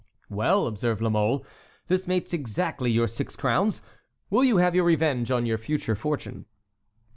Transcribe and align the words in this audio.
"Well," 0.31 0.65
observed 0.65 0.99
La 1.03 1.11
Mole, 1.11 1.45
"this 1.87 2.07
makes 2.07 2.33
exactly 2.33 2.89
your 2.89 3.05
six 3.07 3.35
crowns. 3.35 3.83
Will 4.31 4.43
you 4.43 4.57
have 4.57 4.73
your 4.73 4.85
revenge 4.85 5.29
on 5.29 5.45
your 5.45 5.59
future 5.59 5.95
fortune?" 5.95 6.45